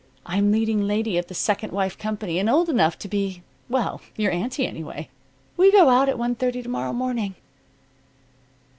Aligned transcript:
I'm 0.25 0.51
leading 0.51 0.81
lady 0.87 1.19
of 1.19 1.27
the 1.27 1.35
'Second 1.35 1.71
Wife' 1.71 1.95
company 1.95 2.39
and 2.39 2.49
old 2.49 2.69
enough 2.69 2.97
to 2.97 3.07
be 3.07 3.43
well, 3.69 4.01
your 4.17 4.31
aunty, 4.31 4.65
anyway. 4.65 5.09
We 5.57 5.71
go 5.71 5.89
out 5.89 6.09
at 6.09 6.17
one 6.17 6.33
thirty 6.33 6.63
to 6.63 6.69
morrow 6.69 6.91
morning." 6.91 7.35